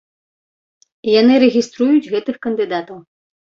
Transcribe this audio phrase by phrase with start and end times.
[1.19, 2.97] Яны рэгіструюць гэтых кандыдатаў.